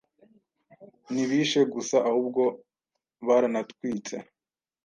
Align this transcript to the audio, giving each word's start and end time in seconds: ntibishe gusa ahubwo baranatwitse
ntibishe 1.11 1.59
gusa 1.73 1.97
ahubwo 2.09 2.43
baranatwitse 3.27 4.15